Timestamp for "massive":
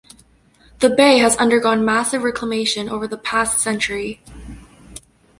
1.85-2.23